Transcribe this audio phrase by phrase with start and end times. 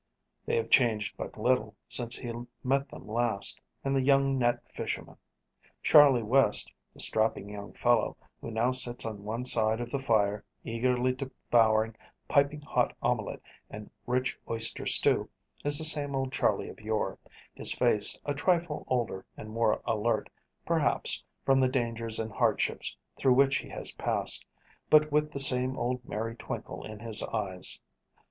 [0.47, 5.17] They have changed but little since he met them last in "The Young Net Fishermen."
[5.83, 10.43] Charley West, the strapping young fellow, who now sits on one side of the fire
[10.63, 11.95] eagerly devouring
[12.27, 15.29] piping hot omelette and rich oyster stew,
[15.63, 17.19] is the same old Charley of yore,
[17.53, 20.31] his face a trifle older and more alert,
[20.65, 24.47] perhaps, from the dangers and hardships through which he has passed,
[24.89, 27.79] but with the same old merry twinkle in his eyes.